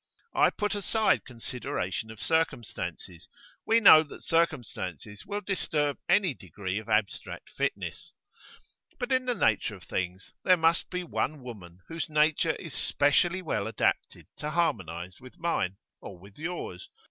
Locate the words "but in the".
8.97-9.35